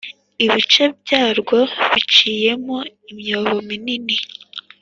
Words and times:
Ibice 0.45 0.83
byarwo 1.01 1.57
biciyemo 1.93 2.77
imyobo 3.11 3.55
minini 3.67 4.15